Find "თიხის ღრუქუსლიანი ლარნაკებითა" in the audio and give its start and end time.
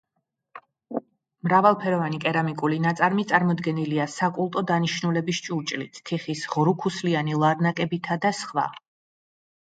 6.11-8.17